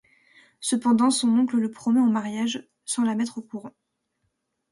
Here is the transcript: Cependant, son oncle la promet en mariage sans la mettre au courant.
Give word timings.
Cependant, 0.61 1.11
son 1.11 1.29
oncle 1.37 1.59
la 1.59 1.69
promet 1.69 1.99
en 1.99 2.07
mariage 2.09 2.67
sans 2.85 3.03
la 3.03 3.13
mettre 3.13 3.37
au 3.37 3.43
courant. 3.43 3.75